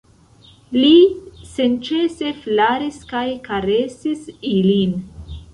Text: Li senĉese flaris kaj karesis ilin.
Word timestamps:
Li 0.75 0.93
senĉese 1.57 2.31
flaris 2.45 2.99
kaj 3.13 3.23
karesis 3.49 4.29
ilin. 4.57 5.01